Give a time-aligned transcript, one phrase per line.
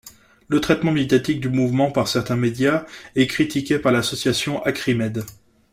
[0.47, 5.23] Le traitement médiatique du mouvement par certains médias est critiqué par l'association Acrimed.